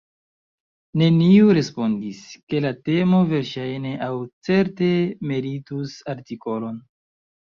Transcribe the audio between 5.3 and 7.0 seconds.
meritus artikolon.